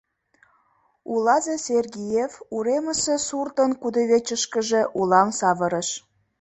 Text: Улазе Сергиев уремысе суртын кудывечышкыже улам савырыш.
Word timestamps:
Улазе 1.13 1.55
Сергиев 1.65 2.33
уремысе 2.55 3.15
суртын 3.27 3.71
кудывечышкыже 3.81 4.81
улам 4.99 5.29
савырыш. 5.39 5.89